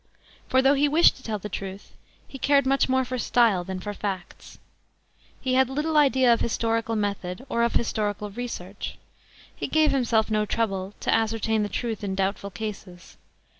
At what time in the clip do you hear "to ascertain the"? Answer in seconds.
11.01-11.69